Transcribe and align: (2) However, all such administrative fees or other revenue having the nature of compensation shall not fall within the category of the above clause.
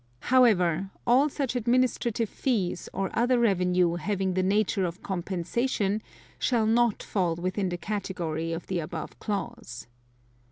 (2) 0.21 0.27
However, 0.29 0.89
all 1.05 1.29
such 1.29 1.55
administrative 1.55 2.27
fees 2.27 2.89
or 2.91 3.11
other 3.13 3.37
revenue 3.37 3.97
having 3.97 4.33
the 4.33 4.41
nature 4.41 4.83
of 4.83 5.03
compensation 5.03 6.01
shall 6.39 6.65
not 6.65 7.03
fall 7.03 7.35
within 7.35 7.69
the 7.69 7.77
category 7.77 8.51
of 8.51 8.65
the 8.65 8.79
above 8.79 9.19
clause. 9.19 9.85